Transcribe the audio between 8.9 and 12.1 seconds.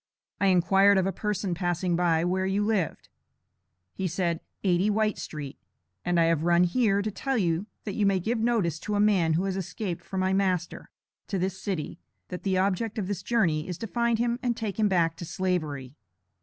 a man who has escaped from my master, to this city,